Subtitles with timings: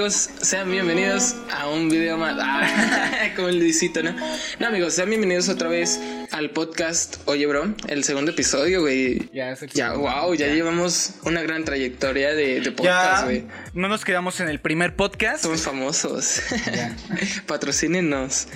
[0.00, 0.30] amigos?
[0.40, 2.34] Sean bienvenidos a un video más.
[2.40, 4.16] Ah, como el Luisito, ¿no?
[4.58, 9.28] No amigos, sean bienvenidos otra vez al podcast Oye Bro, el segundo episodio, güey.
[9.34, 13.44] Ya, es el Ya, wow, ya, llevamos una gran trayectoria de, de podcast, güey.
[13.74, 15.42] no nos quedamos en el primer podcast.
[15.42, 16.40] Somos famosos.
[17.46, 18.48] Patrocínenos.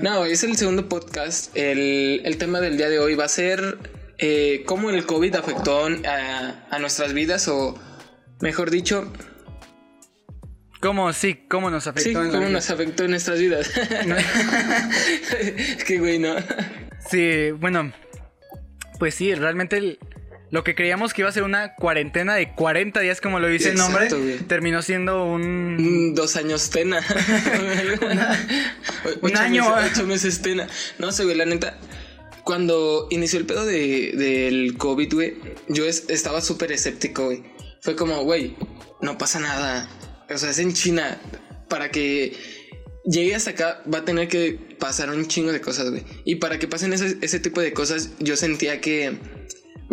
[0.00, 1.54] No, es el segundo podcast.
[1.54, 3.76] El, el tema del día de hoy va a ser
[4.16, 7.78] eh, cómo el COVID afectó a, a nuestras vidas o,
[8.40, 9.12] mejor dicho,
[10.80, 11.12] ¿Cómo?
[11.12, 12.10] Sí, ¿cómo nos afectó?
[12.10, 12.50] sí, en cómo vida?
[12.50, 13.70] nos afectó en nuestras vidas.
[15.40, 16.34] es que, güey, no.
[17.10, 17.92] Sí, bueno,
[18.98, 19.98] pues sí, realmente el-
[20.50, 23.70] lo que creíamos que iba a ser una cuarentena de 40 días, como lo dice
[23.70, 24.38] el nombre, Exacto, güey.
[24.38, 26.12] terminó siendo un...
[26.14, 27.00] Dos años tena.
[29.22, 29.74] un Ocho año.
[29.76, 30.68] meses- ocho meses tena.
[30.98, 31.78] No sé, güey, la neta.
[32.44, 35.34] Cuando inició el pedo de, del COVID, güey,
[35.68, 37.42] yo es- estaba súper escéptico, güey.
[37.80, 38.56] Fue como, güey,
[39.00, 39.88] no pasa nada.
[40.28, 41.20] O sea, es en China.
[41.68, 42.36] Para que
[43.04, 46.04] llegue hasta acá va a tener que pasar un chingo de cosas, güey.
[46.24, 49.18] Y para que pasen ese, ese tipo de cosas, yo sentía que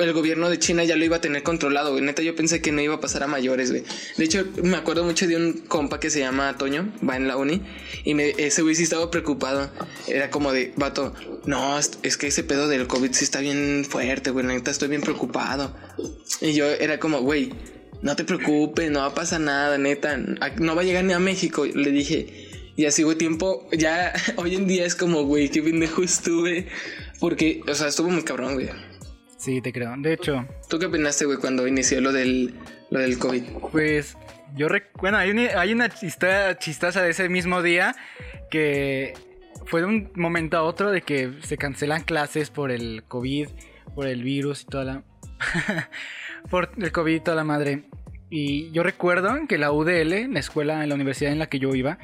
[0.01, 2.03] el gobierno de China ya lo iba a tener controlado, güey.
[2.03, 3.83] Neta, yo pensé que no iba a pasar a mayores, güey.
[4.17, 7.37] De hecho, me acuerdo mucho de un compa que se llama Toño, va en la
[7.37, 7.61] uni,
[8.03, 9.69] y me, ese güey sí estaba preocupado.
[10.07, 11.13] Era como de, vato,
[11.45, 14.45] no, es, que ese pedo del COVID sí está bien fuerte, güey.
[14.45, 15.75] Neta, estoy bien preocupado.
[16.41, 17.53] Y yo era como, güey,
[18.03, 20.17] no te preocupes, no va a pasar nada, neta.
[20.59, 22.49] No va a llegar ni a México, le dije.
[22.75, 26.67] Y así, güey, tiempo, ya hoy en día es como, güey, qué pendejo estuve.
[27.19, 28.69] Porque, o sea, estuvo muy cabrón, güey.
[29.37, 29.93] Sí, te creo.
[29.97, 32.53] De hecho, ¿Tú qué opinaste, güey, cuando inició lo del,
[32.91, 33.43] lo del COVID?
[33.71, 34.15] pues
[34.55, 37.95] yo rec- bueno, hay una, hay una chistosa de ese mismo día
[38.51, 39.13] que
[39.65, 43.47] fue de un momento a otro de que se cancelan clases por el COVID,
[43.95, 45.03] por el virus y toda la...
[46.49, 47.83] por el COVID y toda la madre.
[48.35, 51.75] Y yo recuerdo que la UDL, la escuela, en la universidad en la que yo
[51.75, 51.99] iba,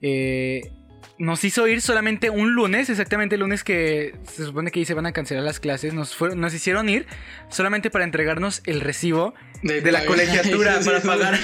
[0.00, 0.72] eh,
[1.18, 4.94] nos hizo ir solamente un lunes, exactamente el lunes que se supone que ahí se
[4.94, 7.06] van a cancelar las clases, nos, fueron, nos hicieron ir
[7.48, 11.38] solamente para entregarnos el recibo de, la colegiatura para pagar,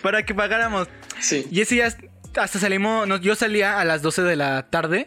[0.00, 0.88] para que pagáramos.
[1.20, 1.46] Sí.
[1.50, 1.94] Y ese día
[2.34, 5.06] hasta salimos, yo salía a las 12 de la tarde.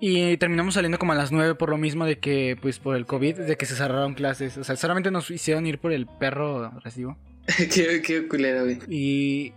[0.00, 3.06] Y terminamos saliendo como a las 9 por lo mismo de que, pues por el
[3.06, 4.56] COVID, de que se cerraron clases.
[4.58, 7.16] O sea, solamente nos hicieron ir por el perro recibo.
[7.74, 8.78] qué, qué culero, güey.
[8.88, 9.52] Y...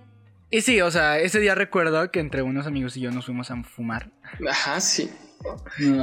[0.51, 3.51] Y sí, o sea, ese día recuerdo que entre unos amigos y yo nos fuimos
[3.51, 4.09] a fumar.
[4.49, 5.07] Ajá, sí.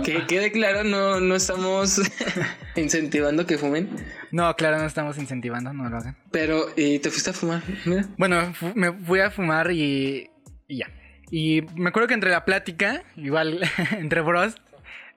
[0.05, 2.01] Que quede claro, no, no estamos
[2.77, 3.91] incentivando que fumen.
[4.31, 6.17] No, claro, no estamos incentivando, no lo hagan.
[6.31, 7.63] Pero, ¿y te fuiste a fumar?
[7.85, 8.07] Mira.
[8.17, 10.31] Bueno, me fui a fumar y,
[10.69, 10.87] y ya.
[11.31, 13.61] Y me acuerdo que entre la plática, igual
[13.99, 14.57] entre bros,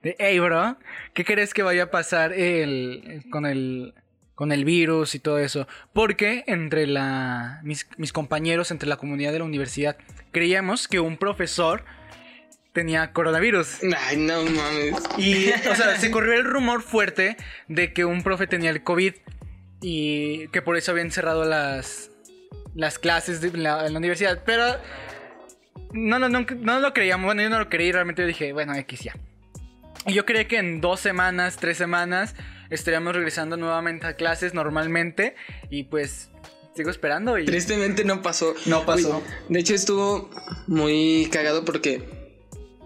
[0.02, 0.76] de hey bro,
[1.14, 3.94] ¿qué crees que vaya a pasar el, con el
[4.34, 5.68] con el virus y todo eso?
[5.92, 9.98] Porque entre la mis, mis compañeros, entre la comunidad de la universidad,
[10.32, 11.84] creíamos que un profesor
[12.72, 13.80] tenía coronavirus.
[14.08, 14.94] Ay, no mames.
[15.18, 17.36] Y, o sea, se corrió el rumor fuerte
[17.68, 19.14] de que un profe tenía el COVID
[19.82, 22.10] y que por eso habían cerrado las,
[22.74, 24.42] las clases de la, en la universidad.
[24.44, 24.76] Pero
[25.92, 27.26] no, no, no, no lo creíamos.
[27.26, 27.92] Bueno, yo no lo creí.
[27.92, 29.16] Realmente yo dije, bueno, X ya.
[30.06, 32.34] Y yo creía que en dos semanas, tres semanas,
[32.70, 35.34] estaríamos regresando nuevamente a clases normalmente.
[35.68, 36.30] Y pues
[36.74, 37.38] sigo esperando.
[37.38, 37.44] Y...
[37.44, 38.54] Tristemente no pasó.
[38.66, 39.22] No pasó.
[39.48, 40.30] De hecho, estuvo
[40.66, 42.02] muy cagado porque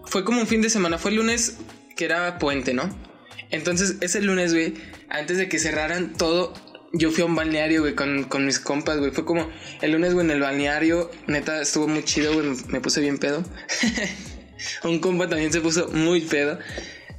[0.06, 0.98] fue como un fin de semana.
[0.98, 1.58] Fue el lunes
[1.96, 2.88] que era puente, ¿no?
[3.50, 4.74] Entonces, ese lunes, güey,
[5.08, 6.54] antes de que cerraran todo,
[6.94, 9.10] yo fui a un balneario, güey, con, con mis compas, güey.
[9.10, 9.48] Fue como
[9.82, 11.10] el lunes, güey, en el balneario.
[11.26, 12.56] Neta, estuvo muy chido, güey.
[12.68, 13.44] Me puse bien pedo.
[14.84, 16.58] un compa también se puso muy pedo.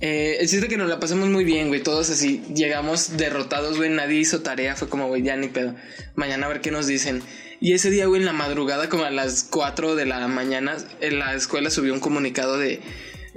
[0.01, 1.81] Eh, el chiste que nos la pasamos muy bien, güey.
[1.83, 3.89] Todos así llegamos derrotados, güey.
[3.89, 4.75] Nadie hizo tarea.
[4.75, 5.75] Fue como, güey, ya ni pedo.
[6.15, 7.21] Mañana a ver qué nos dicen.
[7.59, 11.19] Y ese día, güey, en la madrugada, como a las 4 de la mañana, en
[11.19, 12.81] la escuela subió un comunicado de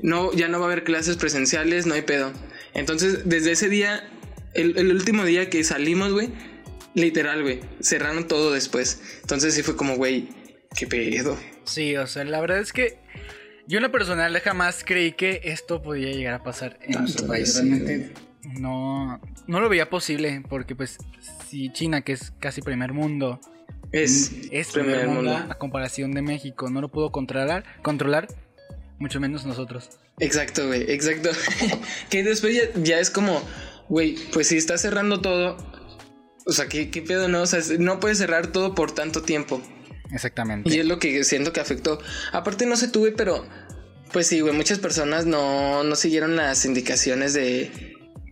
[0.03, 2.33] no, ya no va a haber clases presenciales, no hay pedo.
[2.75, 4.09] Entonces, desde ese día,
[4.55, 6.31] el, el último día que salimos, güey,
[6.95, 9.01] literal, güey, cerraron todo después.
[9.21, 10.29] Entonces sí fue como, güey,
[10.77, 11.37] qué pedo.
[11.65, 12.99] Sí, o sea, la verdad es que
[13.67, 17.53] yo en lo personal jamás creí que esto podía llegar a pasar en nuestro país.
[17.53, 17.61] sí.
[17.61, 18.13] Realmente
[18.43, 20.99] no, no lo veía posible porque pues
[21.49, 23.41] si China, que es casi primer mundo,
[23.93, 28.29] Es, es primer mundo a comparación de México, no lo pudo controlar, controlar
[28.99, 29.91] mucho menos nosotros.
[30.19, 31.31] Exacto, güey, exacto.
[32.11, 33.43] que después ya, ya es como,
[33.89, 35.57] güey, pues si está cerrando todo,
[36.47, 37.43] o sea, ¿qué, qué pedo no?
[37.43, 39.63] O sea, no puedes cerrar todo por tanto tiempo.
[40.13, 40.75] Exactamente.
[40.75, 41.99] Y es lo que siento que afectó.
[42.33, 43.47] Aparte, no sé tuve, pero
[44.13, 47.71] pues sí, güey, muchas personas no, no siguieron las indicaciones de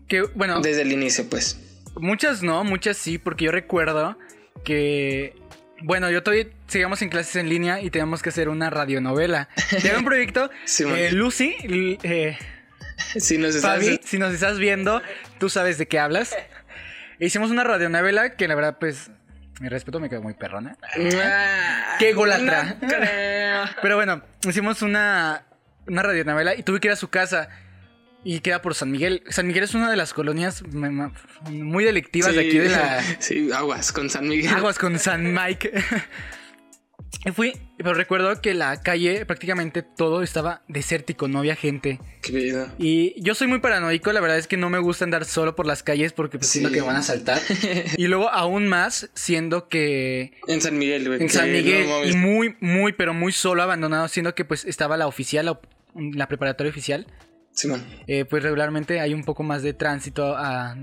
[0.08, 1.61] Que, bueno, desde el inicio, pues.
[1.97, 4.19] muchas no, muchas sí, porque yo recuerdo
[4.64, 5.35] que
[5.82, 9.49] Bueno, yo todavía sigamos en clases en línea y tenemos que hacer una radionovela.
[9.82, 10.50] Tengo un proyecto.
[10.64, 11.55] Sí, eh, Lucy,
[12.03, 12.38] eh,
[13.19, 13.78] Si nos estás...
[13.78, 15.02] Fabi, si nos estás viendo,
[15.38, 16.34] tú sabes de qué hablas.
[17.19, 19.10] Hicimos una radionovela que la verdad, pues,
[19.60, 20.76] mi respeto me quedó muy perrona.
[21.22, 22.76] Ah, ¡Qué golatra!
[22.81, 23.64] no creo.
[23.81, 25.46] Pero bueno, hicimos una,
[25.87, 27.48] una radionovela y tuve que ir a su casa.
[28.25, 29.22] Y queda por San Miguel.
[29.28, 30.64] San Miguel es una de las colonias
[31.48, 34.52] muy delictivas de aquí de la, Sí, aguas con San Miguel.
[34.52, 35.72] Aguas con San Mike.
[37.35, 41.99] Fui, pero recuerdo que la calle prácticamente todo estaba desértico, no había gente.
[42.23, 42.73] Qué vida.
[42.79, 45.67] Y yo soy muy paranoico, la verdad es que no me gusta andar solo por
[45.67, 46.61] las calles porque pues, Sí.
[46.61, 47.41] siento que me van a saltar.
[47.97, 51.23] y luego aún más siendo que En San Miguel, güey.
[51.23, 54.97] en San Miguel no y muy, muy, pero muy solo, abandonado, siendo que pues estaba
[54.97, 55.61] la oficial, la,
[55.94, 57.06] la preparatoria oficial.
[57.53, 57.82] Simón.
[58.06, 60.76] eh, pues regularmente hay un poco más de tránsito a,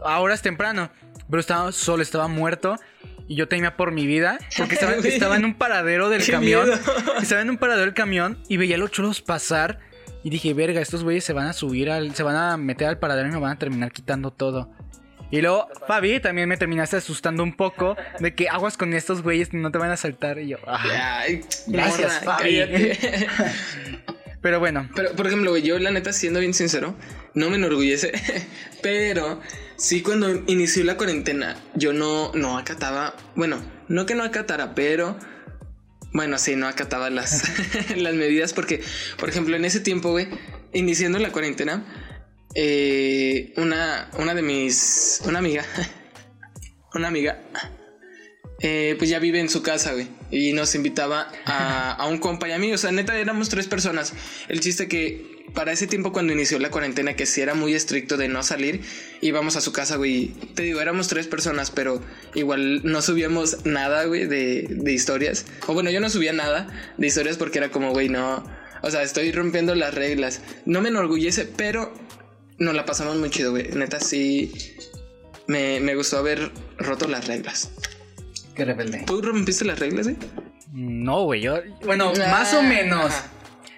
[0.00, 0.90] a horas temprano.
[1.30, 2.76] Pero estaba solo, estaba muerto.
[3.26, 4.38] Y yo temía por mi vida.
[4.56, 6.68] Porque estaba, estaba en un paradero del Qué camión.
[6.68, 6.80] miedo.
[7.22, 9.78] Estaba en un paradero del camión y veía a los chulos pasar.
[10.22, 12.14] Y dije, verga, estos güeyes se van a subir al.
[12.14, 14.70] se van a meter al paradero y me van a terminar quitando todo.
[15.30, 19.52] Y luego, Fabi, también me terminaste asustando un poco de que aguas con estos güeyes,
[19.52, 20.38] no te van a saltar.
[20.38, 21.20] Y yo, ah.
[21.22, 22.58] Ay, Gracias, morra, Fabi.
[22.58, 23.26] cállate.
[24.42, 26.94] Pero bueno, Pero, por ejemplo, yo la neta, siendo bien sincero,
[27.32, 28.12] no me enorgullece,
[28.82, 29.40] pero
[29.76, 35.18] sí cuando inició la cuarentena, yo no, no acataba, bueno, no que no acatara, pero,
[36.12, 37.44] bueno, sí, no acataba las,
[37.96, 38.82] las medidas porque,
[39.18, 40.28] por ejemplo, en ese tiempo, güey,
[40.72, 41.84] iniciando la cuarentena,
[42.54, 45.64] eh, una, una de mis, una amiga,
[46.94, 47.40] una amiga,
[48.60, 50.08] eh, pues ya vive en su casa, güey.
[50.30, 52.72] Y nos invitaba a, a un compa y a mí.
[52.72, 54.14] O sea, neta, éramos tres personas.
[54.48, 58.16] El chiste que para ese tiempo, cuando inició la cuarentena, que sí era muy estricto
[58.16, 58.80] de no salir,
[59.20, 60.28] íbamos a su casa, güey.
[60.54, 62.00] Te digo, éramos tres personas, pero
[62.34, 65.46] igual no subíamos nada, güey, de, de historias.
[65.66, 68.44] O bueno, yo no subía nada de historias porque era como, güey, no.
[68.82, 70.40] O sea, estoy rompiendo las reglas.
[70.66, 71.92] No me enorgullece, pero
[72.58, 73.68] nos la pasamos muy chido, güey.
[73.72, 74.52] Neta, sí.
[75.46, 77.70] Me, me gustó haber roto las reglas.
[78.56, 79.04] qué rebelde.
[79.06, 80.16] ¿Tú rompiste las reglas, güey?
[80.72, 81.60] No, güey, yo.
[81.84, 83.06] Bueno, Ah, más o menos.
[83.06, 83.30] ajá.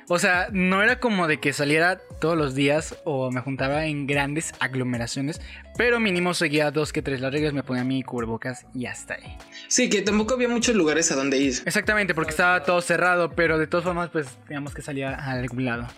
[0.08, 4.06] O sea, no era como de que saliera todos los días o me juntaba en
[4.06, 5.40] grandes aglomeraciones,
[5.76, 9.36] pero mínimo seguía dos que tres las reglas, me ponía mi cubrebocas y hasta ahí.
[9.66, 11.54] Sí, que tampoco había muchos lugares a donde ir.
[11.66, 15.64] Exactamente, porque estaba todo cerrado, pero de todas formas, pues teníamos que salir a algún
[15.64, 15.88] lado.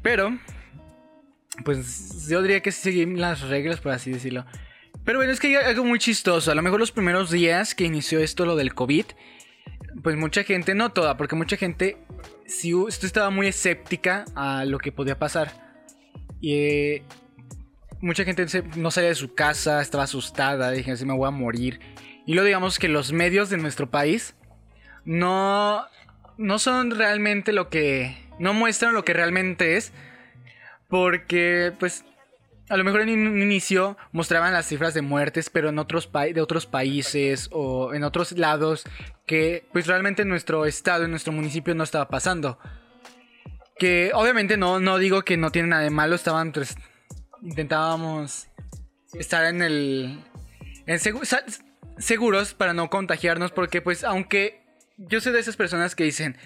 [0.00, 0.38] Pero,
[1.64, 4.46] pues yo diría que seguí las reglas, por así decirlo.
[5.04, 6.50] Pero bueno, es que hay algo muy chistoso.
[6.50, 9.04] A lo mejor los primeros días que inició esto, lo del COVID,
[10.02, 11.96] pues mucha gente, no toda, porque mucha gente
[12.46, 15.52] esto estaba muy escéptica a lo que podía pasar.
[16.40, 17.02] Y eh,
[18.00, 18.46] mucha gente
[18.76, 21.80] no salía de su casa, estaba asustada, dije, así me voy a morir.
[22.26, 24.34] Y luego digamos que los medios de nuestro país
[25.04, 25.84] no,
[26.36, 28.16] no son realmente lo que...
[28.38, 29.92] No muestran lo que realmente es.
[30.88, 32.04] Porque, pues,
[32.68, 36.40] a lo mejor en un inicio mostraban las cifras de muertes, pero en otros de
[36.40, 38.84] otros países o en otros lados
[39.26, 42.58] que, pues, realmente en nuestro estado, en nuestro municipio no estaba pasando.
[43.78, 46.76] Que obviamente no, no digo que no tiene nada de malo, estaban, pues,
[47.42, 48.48] intentábamos
[49.14, 50.20] estar en el...
[50.86, 51.44] En sa-
[51.98, 54.64] seguros para no contagiarnos, porque, pues, aunque
[54.96, 56.36] yo soy de esas personas que dicen,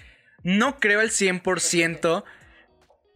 [0.43, 2.23] no creo al 100%,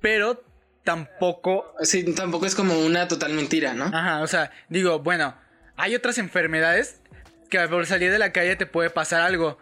[0.01, 0.43] pero
[0.83, 3.85] tampoco Sí, tampoco es como una total mentira, ¿no?
[3.85, 5.35] Ajá, o sea, digo, bueno,
[5.75, 7.01] hay otras enfermedades
[7.49, 9.57] que por salir de la calle te puede pasar algo.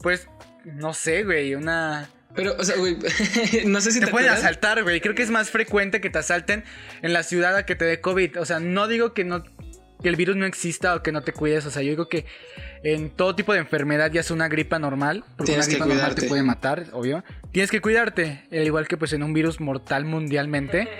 [0.00, 0.28] Pues,
[0.64, 2.08] no sé, güey, una...
[2.34, 2.98] Pero, o sea, güey,
[3.66, 4.38] no sé si Te te, pueden acuerdas.
[4.44, 5.00] asaltar, güey.
[5.00, 6.64] Creo que es más frecuente que te asalten
[7.02, 8.40] en la ciudad a que te dé COVID.
[8.40, 9.44] O sea, no digo que no
[10.02, 11.64] que el virus no exista o que no te cuides.
[11.64, 12.26] O sea, yo digo que
[12.82, 16.14] en todo tipo de enfermedad, ya sea una gripa normal, porque Tienes una gripa normal
[16.14, 17.24] te puede matar, obvio.
[17.54, 18.42] Tienes que cuidarte.
[18.50, 20.88] Al igual que pues en un virus mortal mundialmente.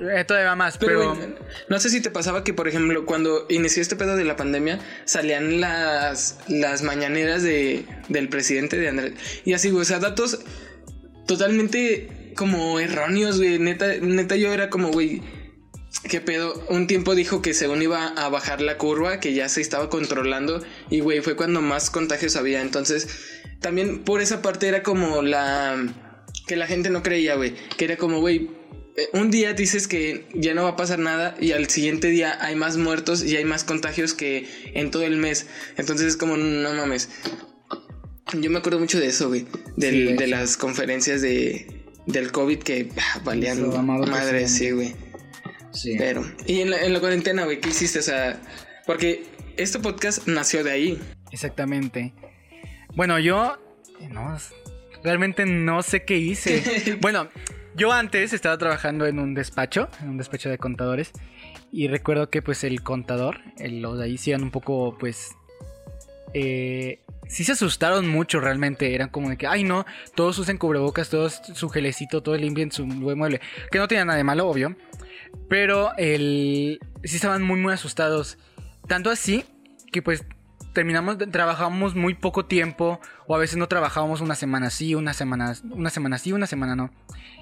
[0.00, 1.18] Eh, todavía más, Pero,
[1.68, 4.78] no sé si te pasaba que, por ejemplo, cuando inició este pedo de la pandemia,
[5.04, 9.14] salían las, las mañaneras de, del presidente de Andrés.
[9.44, 10.38] Y así, güey, o sea, datos
[11.26, 13.58] totalmente como erróneos, güey.
[13.58, 15.20] Neta, neta, yo era como, güey,
[16.08, 16.64] ¿qué pedo?
[16.68, 20.62] Un tiempo dijo que según iba a bajar la curva, que ya se estaba controlando.
[20.90, 22.60] Y, güey, fue cuando más contagios había.
[22.60, 25.76] Entonces, también por esa parte era como la...
[26.46, 27.54] Que la gente no creía, güey.
[27.76, 28.50] Que era como, güey,
[28.96, 32.38] eh, un día dices que ya no va a pasar nada y al siguiente día
[32.40, 35.46] hay más muertos y hay más contagios que en todo el mes.
[35.76, 37.10] Entonces es como, no mames.
[38.40, 39.46] Yo me acuerdo mucho de eso, güey.
[39.76, 41.66] Del- Sí, de las conferencias de,
[42.06, 43.68] del COVID que ah, valían
[44.08, 44.94] madre, sí, güey.
[45.72, 45.94] Sí.
[45.98, 47.98] Pero, y en la, en la cuarentena, güey, ¿qué hiciste?
[47.98, 48.40] O sea,
[48.86, 49.24] porque
[49.56, 50.98] este podcast nació de ahí.
[51.30, 52.14] Exactamente.
[52.94, 53.58] Bueno, yo
[54.10, 54.36] no,
[55.02, 56.98] realmente no sé qué hice.
[57.00, 57.28] bueno,
[57.74, 61.12] yo antes estaba trabajando en un despacho, en un despacho de contadores.
[61.70, 65.30] Y recuerdo que pues el contador, el, los de ahí sí eran un poco pues...
[66.34, 68.94] Eh, sí se asustaron mucho realmente.
[68.94, 72.86] Eran como de que, ay no, todos usen cubrebocas, todos su gelecito, todos limpien su
[72.86, 73.40] mueble.
[73.70, 74.76] Que no tenía nada de malo, obvio.
[75.48, 78.38] Pero el, sí estaban muy, muy asustados.
[78.86, 79.44] Tanto así
[79.92, 80.24] que pues
[80.78, 83.00] terminamos, trabajamos muy poco tiempo.
[83.26, 86.76] O a veces no trabajábamos una semana sí, una semana, una semana sí, una semana
[86.76, 86.92] no.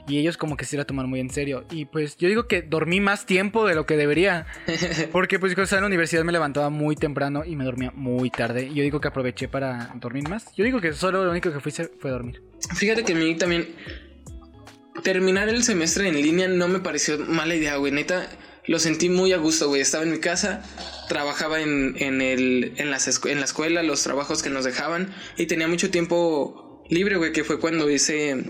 [0.09, 1.67] Y ellos como que se iba a tomar muy en serio.
[1.71, 4.47] Y pues yo digo que dormí más tiempo de lo que debería.
[5.13, 8.31] Porque pues cuando estaba en la universidad me levantaba muy temprano y me dormía muy
[8.31, 8.69] tarde.
[8.69, 10.47] Y yo digo que aproveché para dormir más.
[10.57, 12.43] Yo digo que solo lo único que fui fue dormir.
[12.75, 13.69] Fíjate que a mí también
[15.03, 17.93] terminar el semestre en línea no me pareció mala idea, güey.
[17.93, 18.31] Neta,
[18.67, 19.81] lo sentí muy a gusto, güey.
[19.81, 20.63] Estaba en mi casa,
[21.09, 25.47] trabajaba en, en, el, en, las en la escuela, los trabajos que nos dejaban y
[25.47, 28.45] tenía mucho tiempo libre, güey, que fue cuando hice,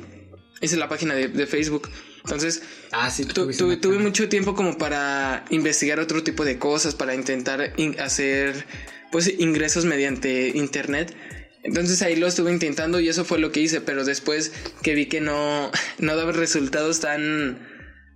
[0.60, 1.88] hice la página de, Facebook.
[2.24, 7.72] Entonces, ah, sí, tuve mucho tiempo como para investigar otro tipo de cosas, para intentar
[7.98, 8.66] hacer
[9.12, 11.14] pues ingresos mediante internet.
[11.62, 15.06] Entonces ahí lo estuve intentando y eso fue lo que hice, pero después que vi
[15.06, 17.58] que no, no daba resultados tan,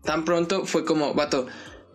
[0.05, 1.47] tan pronto, fue como, vato,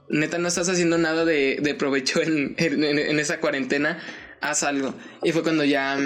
[0.09, 3.99] neta no estás haciendo nada de, provecho en, en, esa cuarentena,
[4.41, 4.93] haz algo.
[5.23, 5.97] Y fue cuando ya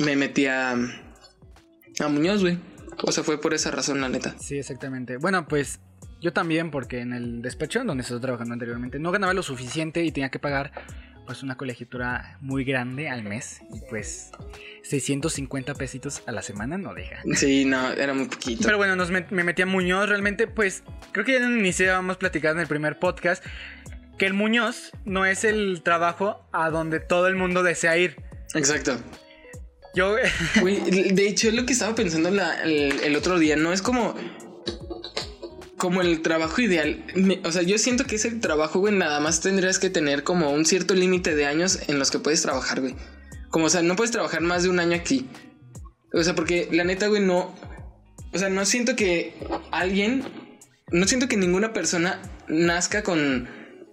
[0.00, 2.58] me metí a, a Muñoz, güey.
[3.02, 4.34] O sea, fue por esa razón, la neta.
[4.38, 5.16] Sí, exactamente.
[5.16, 5.80] Bueno, pues
[6.20, 10.12] yo también, porque en el despacho donde estaba trabajando anteriormente, no ganaba lo suficiente y
[10.12, 10.72] tenía que pagar
[11.26, 14.30] pues una colegiatura muy grande al mes y pues
[14.82, 17.22] 650 pesitos a la semana no deja.
[17.34, 18.62] Sí, no, era muy poquito.
[18.64, 22.16] Pero bueno, nos me, metí a Muñoz, realmente pues creo que ya en inicio vamos
[22.16, 23.44] platicando en el primer podcast
[24.18, 28.16] que el Muñoz no es el trabajo a donde todo el mundo desea ir.
[28.54, 28.96] Exacto.
[29.94, 30.14] Yo...
[30.14, 34.14] de hecho, es lo que estaba pensando el otro día, no es como
[35.76, 37.04] como el trabajo ideal.
[37.44, 40.64] o sea, yo siento que ese trabajo, güey, nada más tendrías que tener como un
[40.64, 42.94] cierto límite de años en los que puedes trabajar, güey.
[43.50, 45.28] Como, o sea, no puedes trabajar más de un año aquí.
[46.12, 47.54] O sea, porque la neta, güey, no.
[48.32, 49.34] O sea, no siento que
[49.70, 50.24] alguien.
[50.90, 53.48] No siento que ninguna persona nazca con.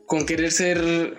[0.07, 1.17] con querer ser.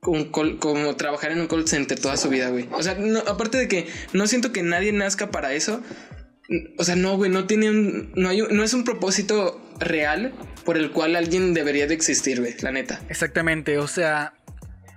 [0.00, 2.68] como trabajar en un call center toda su vida, güey.
[2.72, 5.82] O sea, aparte de que no siento que nadie nazca para eso.
[6.78, 8.12] O sea, no, güey, no tiene un.
[8.16, 10.32] No, hay, no es un propósito real
[10.64, 13.00] por el cual alguien debería de existir, güey, la neta.
[13.08, 14.34] Exactamente, o sea.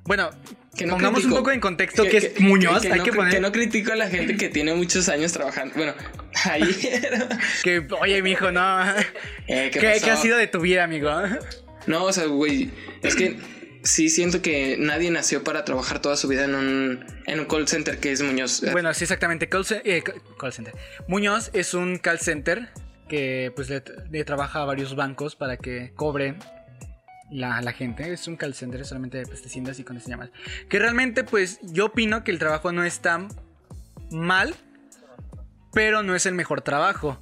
[0.03, 0.31] Bueno,
[0.75, 2.83] que no pongamos un poco en contexto que, es Muñoz.
[2.85, 3.33] hay que, poner...
[3.33, 5.75] que no critico a la gente que tiene muchos años trabajando.
[5.75, 5.93] Bueno,
[6.45, 6.75] ahí.
[7.63, 8.89] que, oye, mijo, no.
[9.47, 11.11] Eh, ¿Qué, ¿Qué, ha sido de tu vida, amigo?
[11.87, 12.71] No, o sea, güey,
[13.03, 13.37] es que
[13.83, 17.67] sí siento que nadie nació para trabajar toda su vida en un, en un call
[17.67, 18.63] center que es Muñoz.
[18.71, 19.49] Bueno, sí, exactamente.
[19.49, 20.03] Call, eh,
[20.39, 20.73] call center.
[21.07, 22.69] Muñoz es un call center
[23.11, 26.39] que pues le, trabaja a varios bancos para que cobren
[27.29, 28.13] la, gente.
[28.13, 30.31] Es un call solamente de pesticidas y con este llamadas.
[30.69, 33.27] Que realmente pues yo opino que el trabajo no es tan
[34.11, 34.55] mal,
[35.73, 37.19] pero no es el mejor trabajo.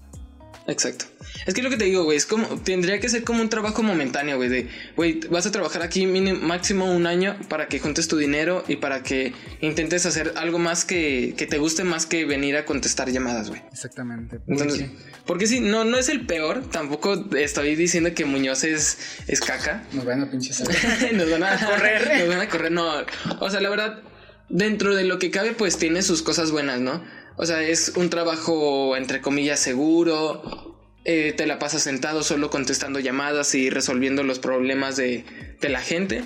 [0.70, 1.06] Exacto.
[1.46, 3.82] Es que lo que te digo, güey, es como, tendría que ser como un trabajo
[3.82, 8.08] momentáneo, güey, de, güey, vas a trabajar aquí mínimo, máximo un año para que juntes
[8.08, 12.26] tu dinero y para que intentes hacer algo más que, que te guste más que
[12.26, 13.62] venir a contestar llamadas, güey.
[13.72, 14.40] Exactamente.
[14.48, 14.86] Entonces,
[15.26, 18.98] porque sí, no, no es el peor, tampoco estoy diciendo que Muñoz es,
[19.28, 19.84] es caca.
[19.94, 20.62] Nos van a pinches
[21.14, 22.20] Nos van a correr.
[22.20, 22.92] Nos van a correr, no.
[23.40, 24.02] O sea, la verdad,
[24.50, 27.04] dentro de lo que cabe, pues tiene sus cosas buenas, ¿no?
[27.42, 30.78] O sea, es un trabajo entre comillas seguro.
[31.06, 35.24] Eh, te la pasas sentado solo contestando llamadas y resolviendo los problemas de,
[35.62, 36.26] la gente.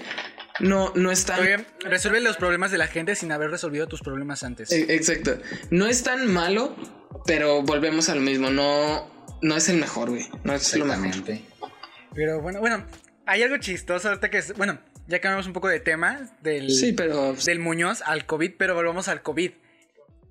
[0.60, 1.68] No, no es tan.
[1.82, 4.72] resuelve los problemas de la gente sin haber resolvido tus problemas antes.
[4.72, 5.38] E, exacto.
[5.70, 6.76] No es tan malo,
[7.28, 8.50] pero volvemos al mismo.
[8.50, 9.08] No,
[9.44, 10.26] no es el mejor, güey.
[10.44, 11.12] No es lo mejor.
[12.16, 12.88] Pero bueno, bueno,
[13.28, 14.58] hay algo chistoso ahorita que es.
[14.58, 17.36] Bueno, ya cambiamos un poco de tema del, sí, pero...
[17.36, 19.52] del Muñoz al COVID, pero volvamos al COVID.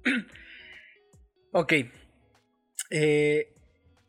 [1.52, 1.74] Ok.
[2.90, 3.52] Eh,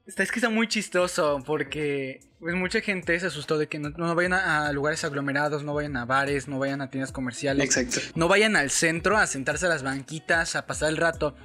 [0.06, 4.34] es que está muy chistoso porque pues, mucha gente se asustó de que no, vayan
[4.34, 7.64] a, lugares aglomerados, no vayan a bares, no vayan a tiendas comerciales.
[7.64, 8.00] Exacto.
[8.16, 11.36] No vayan al centro a sentarse a las banquitas, a pasar el rato.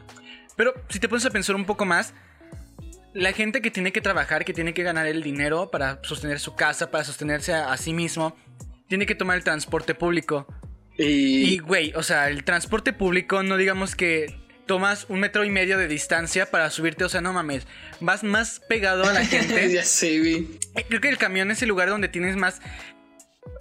[0.57, 2.15] Pero si te pones a pensar un poco más,
[3.15, 6.57] la gente que tiene que trabajar, que tiene que ganar el dinero para sostener su
[6.57, 8.37] casa, para sostenerse a, sí mismo,
[8.89, 10.47] tiene que tomar el transporte público.
[10.97, 14.35] Y, güey, o sea, el transporte público no digamos que
[14.69, 17.67] tomas un metro y medio de distancia para subirte, o sea, no mames,
[17.99, 19.73] vas más pegado a la gente.
[19.73, 20.61] ya sé, vi.
[20.77, 22.61] Eh, creo que el camión es el lugar donde tienes más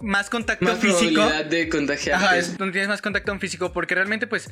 [0.00, 1.26] más contacto más físico.
[1.48, 2.42] de contagiarte.
[2.56, 4.48] donde tienes más contacto físico porque realmente pues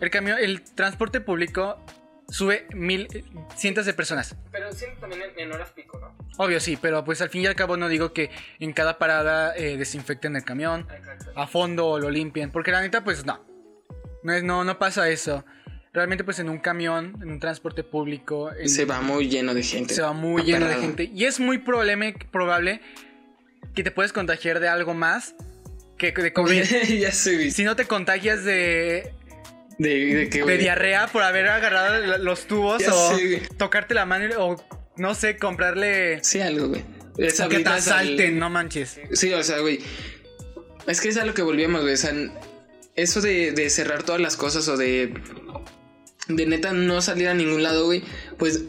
[0.00, 1.84] El camión, el transporte público
[2.28, 3.24] sube mil, eh,
[3.56, 4.36] cientos de personas.
[4.50, 4.70] Pero
[5.00, 6.16] también en, horas pico, ¿no?
[6.38, 9.54] Obvio, sí, pero pues al fin y al cabo no digo que en cada parada
[9.56, 10.86] eh, desinfecten el camión
[11.34, 13.44] a fondo lo limpien, porque la neta pues no.
[14.22, 15.44] No, es, no, no pasa eso.
[15.96, 18.50] Realmente pues en un camión, en un transporte público...
[18.66, 19.94] se va muy lleno de gente.
[19.94, 21.04] Se va muy lleno de gente.
[21.04, 22.82] Y es muy probable, probable
[23.74, 25.34] que te puedes contagiar de algo más
[25.96, 26.64] que de COVID.
[27.00, 27.50] ya sé.
[27.50, 29.14] Si no te contagias de
[29.78, 33.18] de, de, diarrea por haber agarrado los tubos o
[33.56, 36.22] tocarte la mano o no sé, comprarle.
[36.22, 36.82] Sí, algo, güey.
[37.14, 39.00] O que te asalten, no manches.
[39.14, 39.80] Sí, o sea, güey.
[40.86, 41.94] Es que es a lo que volvíamos, güey.
[41.94, 42.12] O sea,
[42.96, 45.14] eso de, de cerrar todas las cosas o de.
[46.28, 48.02] De neta no salir a ningún lado, güey.
[48.38, 48.64] Pues.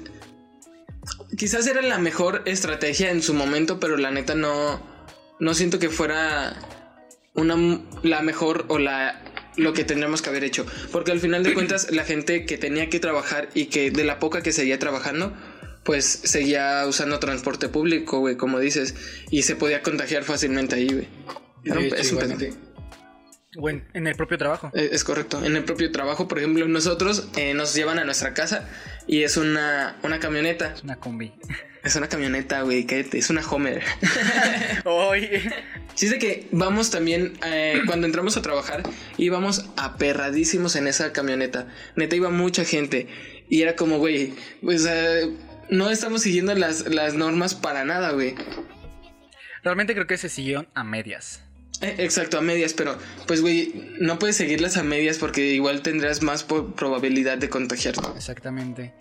[1.37, 4.81] Quizás era la mejor estrategia en su momento, pero la neta no.
[5.39, 6.55] No siento que fuera.
[7.33, 9.21] Una, la mejor o la
[9.57, 10.65] lo que tendríamos que haber hecho.
[10.91, 14.19] Porque al final de cuentas, la gente que tenía que trabajar y que de la
[14.19, 15.35] poca que seguía trabajando,
[15.83, 18.95] pues seguía usando transporte público, güey, como dices,
[19.31, 21.07] y se podía contagiar fácilmente ahí, güey.
[21.97, 22.19] es un
[23.57, 24.71] O en, el propio trabajo.
[24.73, 25.43] Es, es, correcto.
[25.43, 28.69] En el propio trabajo, por ejemplo, nosotros eh, nos llevan a nuestra casa
[29.07, 30.73] y es una, una camioneta.
[30.75, 31.33] Es una combi.
[31.83, 33.81] Es una camioneta, güey, es una Homer.
[34.83, 35.49] Oye.
[35.95, 38.83] Sí, de que vamos también, eh, cuando entramos a trabajar,
[39.17, 41.67] íbamos aperradísimos en esa camioneta.
[41.95, 43.07] Neta, iba mucha gente.
[43.47, 44.85] Y era como, güey, pues
[45.69, 48.35] no estamos siguiendo las, las normas para nada, güey.
[49.63, 51.46] Realmente creo que se siguieron a medias.
[51.81, 56.21] Eh, exacto, a medias, pero pues, güey, no puedes seguirlas a medias porque igual tendrás
[56.21, 58.01] más probabilidad de contagiarte.
[58.15, 58.93] Exactamente.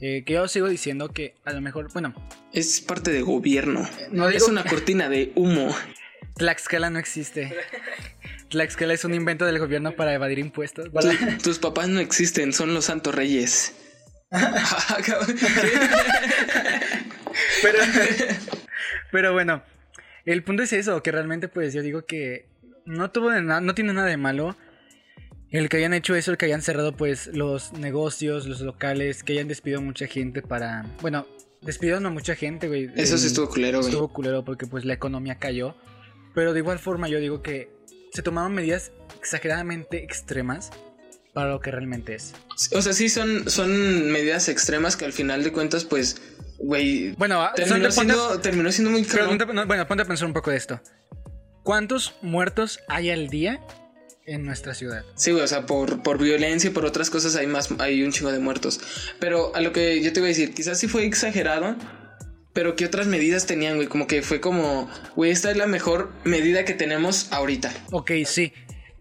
[0.00, 2.14] Eh, que yo sigo diciendo que a lo mejor, bueno.
[2.52, 3.88] Es parte de gobierno.
[4.10, 5.74] No Es una cortina de humo.
[6.36, 7.54] Tlaxcala no existe.
[8.48, 10.90] Tlaxcala es un invento del gobierno para evadir impuestos.
[11.42, 13.74] Tus papás no existen, son los santos reyes.
[17.62, 17.78] pero,
[19.12, 19.62] pero bueno,
[20.24, 22.46] el punto es eso, que realmente pues yo digo que
[22.84, 24.56] no tuvo nada, no tiene nada de malo
[25.50, 29.34] el que hayan hecho eso, el que hayan cerrado pues los negocios, los locales, que
[29.34, 30.84] hayan despedido a mucha gente para...
[31.00, 31.28] Bueno,
[31.62, 32.90] despidieron a mucha gente, güey.
[32.96, 33.90] Eso sí estuvo culero, güey.
[33.90, 35.76] Estuvo culero porque pues la economía cayó.
[36.34, 37.70] Pero de igual forma yo digo que
[38.12, 40.72] se tomaron medidas exageradamente extremas
[41.32, 42.34] para lo que realmente es.
[42.72, 46.20] O sea, sí son, son medidas extremas que al final de cuentas pues...
[46.58, 49.36] Güey, bueno, terminó, siendo, terminó siendo muy caro.
[49.66, 50.80] bueno, ponte a pensar un poco de esto.
[51.62, 53.60] ¿Cuántos muertos hay al día
[54.26, 55.04] en nuestra ciudad.
[55.16, 58.12] Sí, güey, o sea, por, por violencia y por otras cosas hay más, hay un
[58.12, 58.80] chingo de muertos.
[59.20, 61.76] Pero a lo que yo te voy a decir, quizás sí fue exagerado,
[62.52, 63.88] pero ¿qué otras medidas tenían, güey?
[63.88, 67.72] Como que fue como, güey, esta es la mejor medida que tenemos ahorita.
[67.92, 68.52] Ok, sí.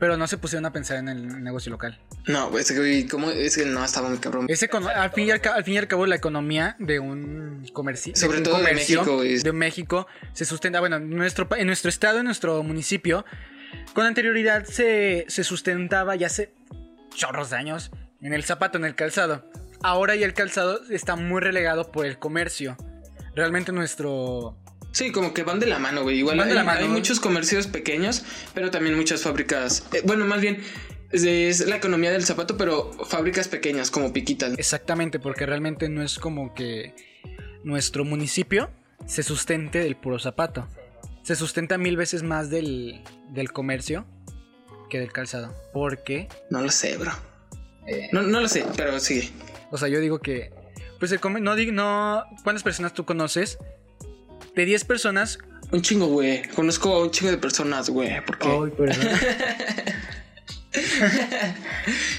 [0.04, 1.98] Pero no se pusieron a pensar en el negocio local.
[2.28, 3.32] No, güey, ¿cómo?
[3.32, 4.48] Es que no, estaba muy cabrón.
[4.50, 8.14] Ese, al, fin y al, fin y al cabo, la economía de un comercio.
[8.14, 9.24] Sobre todo de México.
[9.24, 13.24] De México se sustenta, bueno, en nuestro, en nuestro estado, en nuestro municipio,
[13.94, 16.54] con anterioridad se, sustentaba ya hace
[17.16, 17.90] chorros de años
[18.20, 19.50] en el zapato, en el calzado.
[19.84, 22.76] Ahora ya el calzado está muy relegado por el comercio.
[23.36, 24.58] Realmente nuestro...
[24.94, 26.20] Sí, como que van de la mano, güey.
[26.20, 29.84] Igual hay, muchos comercios pequeños, pero también muchas fábricas.
[29.92, 30.64] Eh, bueno, más bien,
[31.12, 34.54] es la economía del zapato, pero fábricas pequeñas, como piquitas.
[34.58, 36.96] Exactamente, porque realmente no es como que
[37.66, 38.72] nuestro municipio
[39.06, 40.70] se sustente del puro zapato
[41.24, 44.06] se sustenta mil veces más del, del comercio
[44.90, 45.56] que del calzado.
[45.72, 46.28] ¿Por qué?
[46.50, 47.12] No lo sé, bro.
[47.88, 49.32] Eh, no, no, lo sé, pero sigue.
[49.72, 50.52] O sea, yo digo que.
[51.00, 52.24] Pues el no, no.
[52.44, 53.58] ¿Cuántas personas tú conoces?
[54.56, 55.40] De 10 personas.
[55.72, 56.44] Un chingo, güey.
[56.50, 58.24] Conozco a un chingo de personas, güey.
[58.26, 58.48] ¿Por qué?
[58.48, 59.08] Ay, perdón.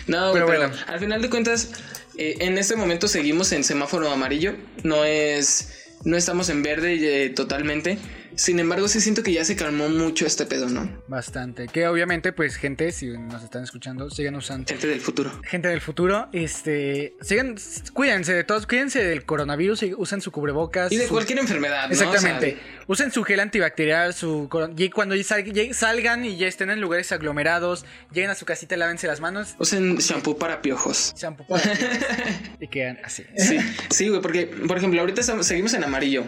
[0.06, 0.70] no, pero, bueno.
[0.86, 1.70] al final de cuentas,
[2.18, 4.54] eh, en este momento seguimos en semáforo amarillo.
[4.82, 5.92] No es.
[6.04, 7.98] No estamos en verde eh, totalmente.
[8.36, 10.90] Sin embargo, sí siento que ya se calmó mucho este pedo, ¿no?
[11.06, 11.68] Bastante.
[11.68, 14.66] Que obviamente, pues, gente, si nos están escuchando, sigan usando.
[14.68, 15.30] Gente del futuro.
[15.44, 17.14] Gente del futuro, este.
[17.20, 17.56] Sigan,
[17.92, 20.90] cuídense de todos, cuídense del coronavirus y usen su cubrebocas.
[20.92, 21.92] Y de cualquier enfermedad, ¿no?
[21.92, 22.58] Exactamente.
[22.86, 24.48] usen su gel antibacterial, su.
[24.76, 29.06] Y cuando salgan y ya estén en lugares aglomerados, lleguen a su casita y lávense
[29.06, 29.54] las manos.
[29.58, 31.14] Usen shampoo para piojos.
[31.16, 31.98] Shampoo para piojos.
[32.60, 33.24] y quedan así.
[33.36, 33.58] Sí,
[33.90, 36.24] sí, güey, porque, por ejemplo, ahorita seguimos en amarillo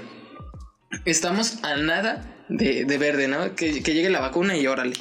[1.05, 3.55] estamos a nada de, verde, ¿no?
[3.55, 4.95] Que, llegue la vacuna y órale.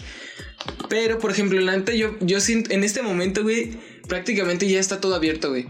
[0.89, 4.99] Pero, por ejemplo, la neta, yo, yo siento, en este momento, güey, prácticamente ya está
[4.99, 5.67] todo abierto, güey.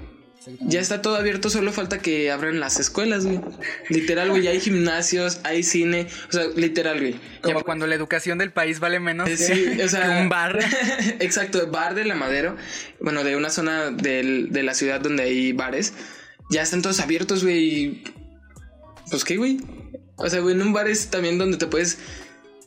[0.61, 3.41] Ya está todo abierto, solo falta que abran las escuelas, güey.
[3.89, 7.15] Literal, güey, ya hay gimnasios, hay cine, o sea, literal, güey.
[7.41, 10.29] Como cuando la educación del país vale menos Eh, que, sí, o sea, que un
[10.29, 10.59] bar.
[11.19, 12.55] Exacto, bar de la Madero,
[12.99, 15.93] bueno, de una zona del- de la ciudad donde hay bares,
[16.51, 18.03] ya están todos abiertos, güey.
[19.09, 19.57] Pues qué, güey.
[20.17, 21.97] O sea, güey, en un bar es también donde te puedes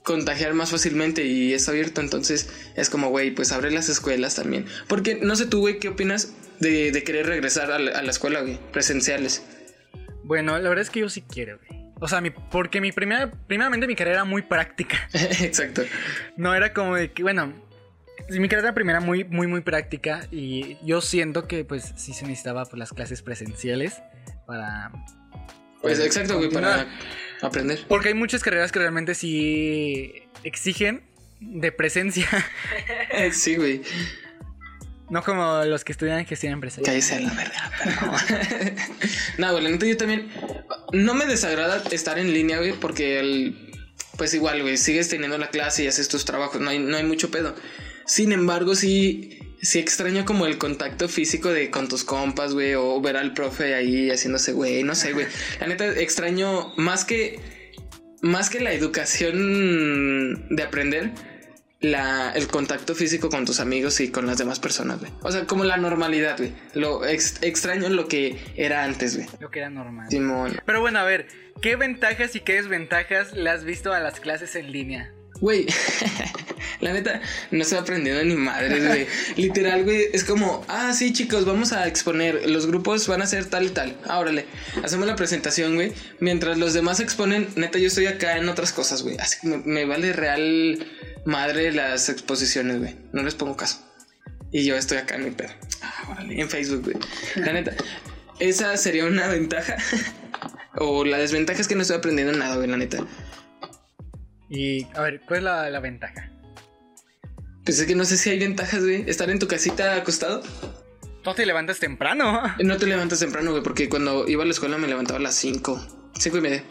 [0.03, 4.67] contagiar más fácilmente y es abierto, entonces es como, güey, pues abre las escuelas también.
[4.87, 8.11] Porque no sé tú, güey, ¿qué opinas de, de querer regresar a la, a la
[8.11, 8.59] escuela, güey?
[8.73, 9.43] Presenciales.
[10.25, 11.89] Bueno, la verdad es que yo sí quiero, güey.
[12.01, 14.97] O sea, mi, porque mi primera, primeramente mi carrera era muy práctica.
[15.13, 15.83] Exacto.
[16.37, 17.53] No era como de que, bueno,
[18.31, 22.65] mi carrera primera muy, muy, muy práctica y yo siento que pues sí se necesitaba
[22.65, 24.01] pues, las clases presenciales
[24.47, 24.93] para...
[25.83, 26.87] Pues exacto, güey, para
[27.43, 27.85] aprender.
[27.89, 30.13] Porque hay muchas carreras que realmente sí
[30.45, 31.03] exigen
[31.41, 32.27] de presencia,
[33.33, 33.83] Sí, güey.
[35.09, 36.87] no como los que estudian gestión empresarial.
[36.87, 38.77] Cállese a la verga, pero...
[39.39, 40.29] no, güey, la neta yo también...
[40.93, 43.73] No me desagrada estar en línea, güey, porque el...
[44.17, 47.05] Pues igual, güey, sigues teniendo la clase y haces tus trabajos, no hay, no hay
[47.05, 47.55] mucho pedo.
[48.05, 49.39] Sin embargo, sí...
[49.61, 53.75] Sí extraño como el contacto físico de con tus compas, güey, o ver al profe
[53.75, 55.27] ahí haciéndose, güey, no sé, güey.
[55.61, 57.41] La neta extraño más que...
[58.21, 61.13] Más que la educación de aprender,
[61.81, 65.13] la, el contacto físico con tus amigos y con las demás personas, güey.
[65.23, 66.53] O sea, como la normalidad, güey.
[66.75, 69.29] Lo ex- extraño lo que era antes, güey.
[69.39, 70.09] Lo que era normal.
[70.11, 70.61] Simón.
[70.67, 71.29] Pero bueno, a ver,
[71.63, 75.13] ¿qué ventajas y qué desventajas le has visto a las clases en línea?
[75.41, 75.67] Güey,
[76.81, 77.21] la neta,
[77.51, 79.07] no estoy aprendiendo ni madres, güey.
[79.37, 82.49] Literal, güey, es como, ah, sí, chicos, vamos a exponer.
[82.49, 83.97] Los grupos van a ser tal y tal.
[84.05, 84.47] Ah, órale.
[84.83, 85.93] Hacemos la presentación, güey.
[86.21, 89.17] Mientras los demás exponen, neta, yo estoy acá en otras cosas, güey.
[89.19, 90.87] Así que me, me vale real
[91.25, 92.97] madre las exposiciones, güey.
[93.13, 93.85] No les pongo caso.
[94.51, 95.51] Y yo estoy acá en mi pedo.
[95.83, 96.41] Ah, órale.
[96.41, 96.97] En Facebook, güey.
[97.37, 97.75] La neta,
[98.41, 99.77] esa sería una ventaja.
[100.77, 102.99] o la desventaja es que no estoy aprendiendo nada, güey, la neta.
[104.49, 106.31] Y, a ver, ¿cuál es la, la ventaja?
[107.65, 109.09] Pues es que no sé si hay ventajas, güey.
[109.09, 110.43] Estar en tu casita acostado.
[111.23, 112.43] Tú te levantas temprano.
[112.65, 115.35] No te levantas temprano, güey, porque cuando iba a la escuela me levantaba a las
[115.35, 116.13] 5.
[116.19, 116.65] 5 y media.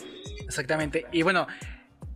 [0.47, 1.05] Exactamente.
[1.11, 1.45] Y bueno,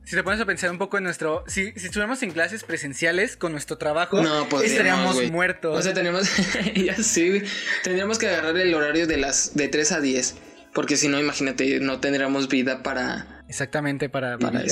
[0.04, 1.43] si te pones a pensar un poco en nuestro.
[1.47, 5.78] Si, si estuviéramos en clases presenciales con nuestro trabajo, No, estaríamos muertos.
[5.78, 6.28] O sea, tenemos.
[6.76, 7.43] ya sí, güey.
[7.84, 10.36] Tendríamos que agarrar el horario de las de 3 a 10.
[10.74, 13.40] Porque si no, imagínate, no tendríamos vida para.
[13.52, 14.38] Exactamente, para.
[14.38, 14.64] Para.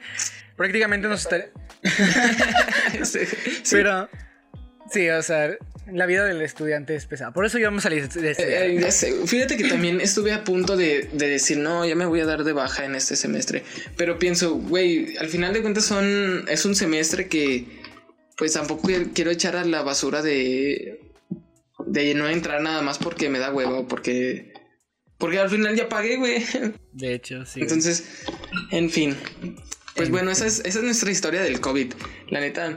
[0.56, 1.50] Prácticamente nos estaría.
[3.04, 3.18] Sí.
[3.70, 4.08] Pero.
[4.90, 5.50] Sí, o sea,
[5.90, 7.32] la vida del estudiante es pesada.
[7.32, 8.62] Por eso íbamos a salir de estudiar.
[8.62, 9.12] Eh, ya sé.
[9.26, 12.42] Fíjate que también estuve a punto de, de decir, no, ya me voy a dar
[12.42, 13.64] de baja en este semestre.
[13.98, 17.82] Pero pienso, güey, al final de cuentas son, es un semestre que,
[18.38, 21.00] pues tampoco quiero echar a la basura de,
[21.86, 24.51] de no entrar nada más porque me da huevo, porque,
[25.22, 26.44] porque al final ya pagué, güey.
[26.92, 27.60] De hecho, sí.
[27.60, 28.24] Entonces,
[28.72, 29.16] en fin.
[29.94, 31.92] Pues bueno, esa es, esa es nuestra historia del COVID.
[32.30, 32.76] La neta,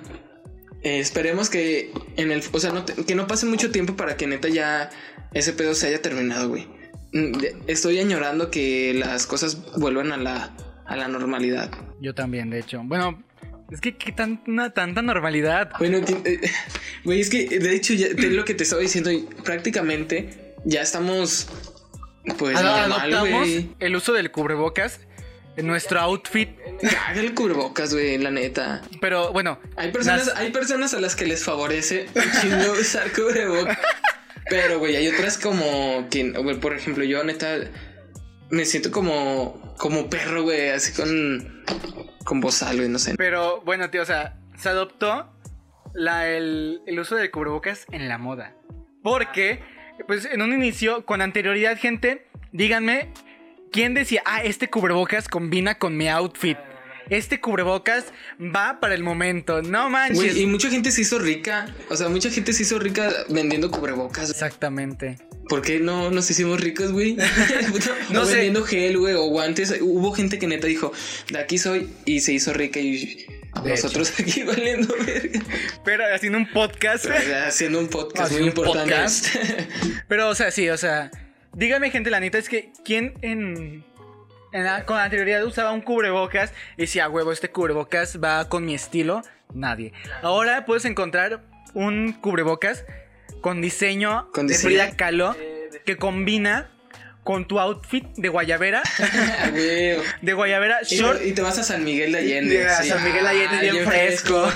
[0.84, 4.15] eh, esperemos que en el, o sea, no te- que no pase mucho tiempo para
[4.15, 4.91] que neta ya
[5.34, 6.67] ese pedo se haya terminado, güey.
[7.13, 7.34] Mm,
[7.65, 10.55] Estoy añorando que las cosas vuelvan a la,
[10.86, 11.71] a la normalidad.
[11.99, 12.81] Yo también, de hecho.
[12.84, 13.23] Bueno,
[13.71, 15.71] es que qué tan, una, tanta normalidad.
[15.79, 16.41] Bueno, eh,
[17.05, 19.10] güey, es que de hecho ya te- lo que te estaba diciendo
[19.43, 21.47] prácticamente ya estamos
[22.38, 23.47] pues Ad- normal, Adoptamos
[23.79, 24.99] el uso del cubrebocas
[25.57, 26.49] en nuestro outfit.
[27.07, 28.81] Haga el cubrebocas, güey, la neta.
[29.01, 32.07] Pero bueno, Hay personas, Nas- hay personas a las que les favorece
[32.41, 33.77] chingo usar cubrebocas.
[34.49, 37.57] Pero, güey, hay otras como que, güey, por ejemplo, yo neta
[38.51, 41.63] me siento como, como perro, güey, así con,
[42.23, 43.15] con bozal, güey, no sé.
[43.17, 45.31] pero bueno, tío, o sea, se adoptó
[45.95, 48.55] la, el, el uso del cubrebocas en la moda.
[49.01, 49.63] Porque,
[50.08, 53.10] pues en un inicio, con anterioridad, gente, díganme,
[53.71, 56.58] ¿quién decía, ah, este cubrebocas combina con mi outfit?
[57.10, 58.05] Este cubrebocas
[58.39, 60.38] va para el momento, no manches.
[60.38, 64.31] Y mucha gente se hizo rica, o sea, mucha gente se hizo rica vendiendo cubrebocas.
[64.31, 65.17] Exactamente.
[65.47, 67.15] ¿Por qué no nos hicimos ricos, güey?
[68.10, 68.34] No sé.
[68.34, 69.75] vendiendo gel, güey, o guantes.
[69.79, 70.91] Hubo gente que neta dijo,
[71.29, 73.25] de aquí soy, y se hizo rica y
[73.63, 75.39] De nosotros aquí valiendo verga.
[75.84, 77.06] Pero haciendo un podcast.
[77.48, 78.94] Haciendo un podcast Haciendo muy importante.
[78.94, 79.36] podcast.
[80.08, 81.10] Pero, o sea, sí, o sea,
[81.54, 83.84] dígame, gente, la neta es que ¿quién en,
[84.52, 88.65] en la- con anterioridad usaba un cubrebocas y decía, "A huevo, este cubrebocas va con
[88.65, 89.22] mi estilo?
[89.54, 89.94] Nadie.
[90.22, 91.41] Ahora puedes encontrar
[91.74, 92.86] un cubrebocas
[93.41, 94.70] con diseño Con de diseño.
[94.70, 95.36] Frida Kahlo
[95.86, 96.72] que combina
[97.25, 102.11] con tu outfit de guayabera, Ah, de guayabera short y te vas a San Miguel
[102.11, 102.59] de Allende.
[102.59, 102.88] de sí.
[102.88, 104.47] San Miguel Allende Ah, bien fresco.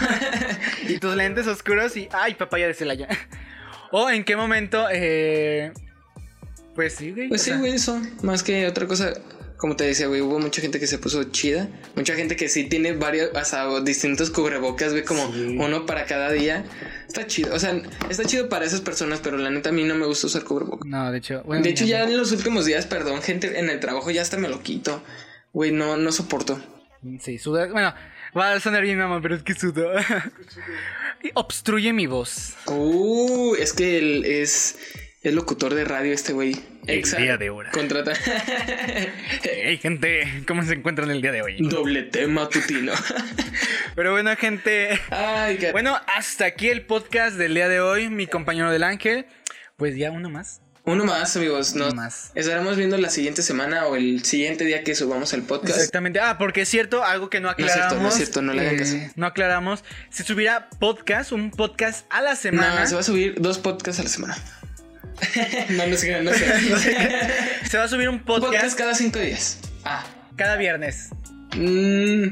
[0.87, 3.07] y tus lentes oscuros y ay, papaya de Celaya.
[3.91, 5.73] o en qué momento eh,
[6.75, 7.27] Pues sí, güey.
[7.27, 7.99] Pues sí, güey, eso.
[8.21, 9.13] Más que otra cosa,
[9.59, 11.67] como te decía, güey, hubo mucha gente que se puso chida.
[11.95, 15.57] Mucha gente que sí tiene varios, hasta distintos cubrebocas, güey, como Sí.
[15.59, 16.63] uno para cada día.
[17.07, 17.53] Está chido.
[17.53, 20.27] O sea, está chido para esas personas, pero la neta a mí no me gusta
[20.27, 20.87] usar cubrebocas.
[20.89, 21.43] No, de hecho.
[21.45, 24.37] bueno, de hecho, ya en los últimos días, perdón, gente, en el trabajo ya hasta
[24.37, 25.03] me lo quito.
[25.53, 26.59] Güey, no, no soporto.
[27.21, 27.67] Sí, suda.
[27.67, 27.93] Bueno,
[28.37, 29.93] va a sonar bien, mamá, pero es que suda.
[31.21, 32.53] Y Obstruye mi voz.
[32.67, 34.77] Uh, es que él es,
[35.21, 36.55] es locutor de radio este güey.
[36.87, 37.71] El día de hora.
[37.71, 38.13] Contrata.
[39.43, 41.57] Hey, gente, ¿cómo se encuentran el día de hoy?
[41.59, 42.93] Doble tema tutino.
[43.95, 44.99] Pero bueno, gente.
[45.11, 45.71] Ay, qué...
[45.71, 49.25] Bueno, hasta aquí el podcast del día de hoy, mi compañero del ángel.
[49.77, 50.61] Pues ya uno más.
[50.85, 51.75] Uno más, amigos.
[51.75, 52.31] No, Uno más.
[52.35, 55.77] Estaremos viendo la siguiente semana o el siguiente día que subamos el podcast.
[55.77, 56.19] Exactamente.
[56.19, 57.87] Ah, porque es cierto, algo que no No es aclaramos.
[57.89, 58.97] cierto, no es cierto, no le hagan caso.
[59.15, 59.83] No aclaramos.
[60.09, 62.79] Se subirá podcast, un podcast a la semana.
[62.79, 64.37] No, se va a subir dos podcasts a la semana.
[65.69, 67.29] no, no sé, no sé.
[67.65, 69.59] Se va a subir un podcast, podcast cada cinco días.
[69.85, 70.05] Ah.
[70.35, 71.09] cada viernes.
[71.55, 72.27] Mm,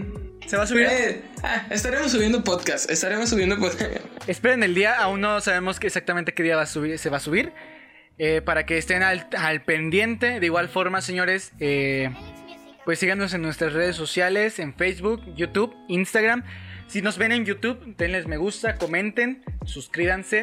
[0.48, 0.88] Se va a subir.
[0.90, 2.90] eh, ah, estaremos subiendo podcast.
[2.90, 3.92] Estaremos subiendo podcast.
[4.28, 7.18] Esperen el día, aún no sabemos que exactamente qué día va a subir, se va
[7.18, 7.52] a subir.
[8.20, 10.40] eh, para que estén al, al pendiente.
[10.40, 12.10] De igual forma, señores, eh,
[12.86, 16.44] pues síganos en nuestras redes sociales, en Facebook, YouTube, Instagram.
[16.88, 20.42] Si nos ven en YouTube, denles me gusta, comenten, suscríbanse,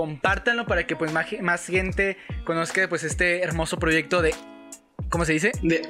[0.00, 4.34] compártanlo para que pues más, más gente conozca pues este hermoso proyecto de
[5.10, 5.52] ¿cómo se dice?
[5.60, 5.82] De,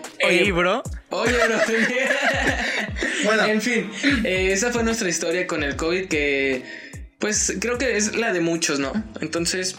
[0.51, 0.83] bro.
[1.11, 1.59] Oye, bro.
[3.25, 3.89] bueno, en fin,
[4.25, 6.65] eh, esa fue nuestra historia con el COVID que,
[7.21, 8.93] pues, creo que es la de muchos, ¿no?
[9.21, 9.77] Entonces,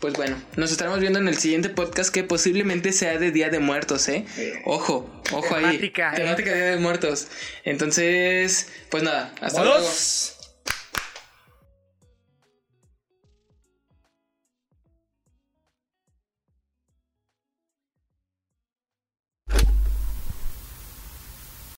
[0.00, 3.60] pues bueno, nos estaremos viendo en el siguiente podcast que posiblemente sea de Día de
[3.60, 4.24] Muertos, ¿eh?
[4.64, 6.16] Ojo, ojo Temática, ahí.
[6.16, 6.24] ¿eh?
[6.24, 7.28] Temática de Día de Muertos.
[7.62, 9.86] Entonces, pues nada, hasta luego.